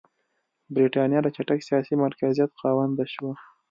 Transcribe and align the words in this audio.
برېټانیا 0.75 1.19
د 1.23 1.27
چټک 1.35 1.59
سیاسي 1.67 1.93
مرکزیت 2.03 2.51
خاونده 2.59 3.05
شوه. 3.13 3.33